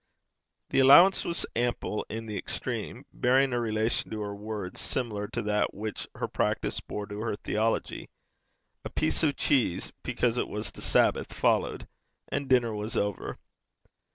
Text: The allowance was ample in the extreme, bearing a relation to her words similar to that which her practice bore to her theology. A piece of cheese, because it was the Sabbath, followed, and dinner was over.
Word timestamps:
The 0.71 0.79
allowance 0.79 1.23
was 1.25 1.45
ample 1.55 2.07
in 2.09 2.25
the 2.25 2.35
extreme, 2.35 3.05
bearing 3.13 3.53
a 3.53 3.59
relation 3.59 4.09
to 4.09 4.21
her 4.21 4.33
words 4.33 4.81
similar 4.81 5.27
to 5.27 5.43
that 5.43 5.75
which 5.75 6.07
her 6.15 6.27
practice 6.27 6.79
bore 6.79 7.05
to 7.05 7.19
her 7.19 7.35
theology. 7.35 8.09
A 8.83 8.89
piece 8.89 9.21
of 9.21 9.37
cheese, 9.37 9.91
because 10.01 10.39
it 10.39 10.47
was 10.47 10.71
the 10.71 10.81
Sabbath, 10.81 11.31
followed, 11.31 11.87
and 12.29 12.49
dinner 12.49 12.73
was 12.73 12.97
over. 12.97 13.37